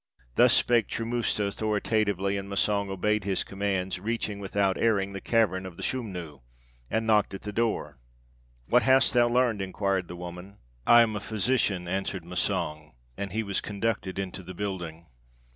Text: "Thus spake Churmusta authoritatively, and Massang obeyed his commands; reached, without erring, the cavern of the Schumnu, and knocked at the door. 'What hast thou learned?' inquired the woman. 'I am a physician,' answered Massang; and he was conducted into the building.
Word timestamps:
"Thus 0.33 0.51
spake 0.53 0.87
Churmusta 0.87 1.43
authoritatively, 1.45 2.35
and 2.35 2.49
Massang 2.49 2.89
obeyed 2.89 3.23
his 3.23 3.43
commands; 3.43 3.99
reached, 3.99 4.35
without 4.35 4.75
erring, 4.79 5.13
the 5.13 5.21
cavern 5.21 5.63
of 5.63 5.77
the 5.77 5.83
Schumnu, 5.83 6.41
and 6.89 7.05
knocked 7.05 7.35
at 7.35 7.43
the 7.43 7.51
door. 7.53 7.99
'What 8.65 8.81
hast 8.81 9.13
thou 9.13 9.27
learned?' 9.29 9.61
inquired 9.61 10.07
the 10.07 10.15
woman. 10.15 10.57
'I 10.87 11.01
am 11.03 11.15
a 11.15 11.19
physician,' 11.19 11.87
answered 11.87 12.25
Massang; 12.25 12.93
and 13.15 13.31
he 13.31 13.43
was 13.43 13.61
conducted 13.61 14.17
into 14.17 14.41
the 14.41 14.55
building. 14.55 15.05